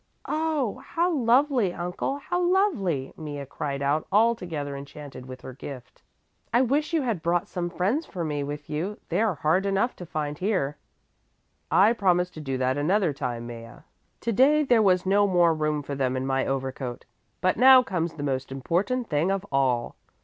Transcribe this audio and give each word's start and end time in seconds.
"Oh, 0.25 0.79
how 0.83 1.13
lovely, 1.13 1.75
uncle, 1.75 2.17
how 2.17 2.41
lovely!" 2.41 3.13
Mea 3.15 3.45
cried 3.45 3.83
out, 3.83 4.07
altogether 4.11 4.75
enchanted 4.75 5.27
with 5.27 5.41
her 5.41 5.53
gift. 5.53 6.01
"I 6.51 6.63
wish 6.63 6.91
you 6.91 7.03
had 7.03 7.21
brought 7.21 7.47
some 7.47 7.69
friends 7.69 8.07
for 8.07 8.23
me 8.25 8.43
with 8.43 8.67
you; 8.67 8.97
they 9.09 9.21
are 9.21 9.35
hard 9.35 9.67
enough 9.67 9.95
to 9.97 10.07
find 10.07 10.39
here." 10.39 10.77
"I 11.69 11.93
promise 11.93 12.31
to 12.31 12.41
do 12.41 12.57
that 12.57 12.79
another 12.79 13.13
time, 13.13 13.45
Mea. 13.45 13.73
To 14.21 14.31
day 14.31 14.63
there 14.63 14.81
was 14.81 15.05
no 15.05 15.27
more 15.27 15.53
room 15.53 15.83
for 15.83 15.93
them 15.93 16.17
in 16.17 16.25
my 16.25 16.47
overcoat. 16.47 17.05
But 17.39 17.57
now 17.57 17.83
comes 17.83 18.13
the 18.15 18.23
most 18.23 18.51
important 18.51 19.07
thing 19.07 19.29
of 19.29 19.45
all!" 19.51 19.95